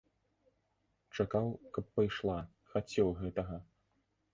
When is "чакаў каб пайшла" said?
1.17-2.41